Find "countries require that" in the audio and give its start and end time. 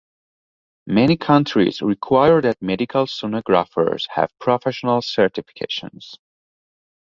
1.15-2.59